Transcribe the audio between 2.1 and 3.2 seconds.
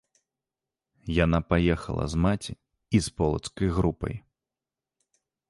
з маці і з